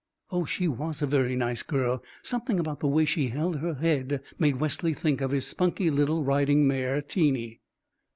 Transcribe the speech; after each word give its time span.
Oh, 0.31 0.45
she 0.45 0.67
was 0.67 1.03
a 1.03 1.05
very 1.05 1.35
nice 1.35 1.61
girl; 1.61 2.03
something 2.23 2.59
about 2.59 2.79
the 2.79 2.87
way 2.87 3.05
she 3.05 3.27
held 3.27 3.57
her 3.57 3.75
head 3.75 4.23
made 4.39 4.59
Wesley 4.59 4.95
think 4.95 5.21
of 5.21 5.29
his 5.29 5.45
spunky 5.45 5.91
little 5.91 6.23
riding 6.23 6.65
mare, 6.65 7.03
Teeny. 7.03 7.61